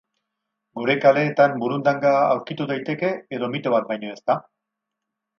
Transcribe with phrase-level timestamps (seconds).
[0.77, 4.39] Gure kaleetan burundanga aurki daiteke edo mito bat baino ez da?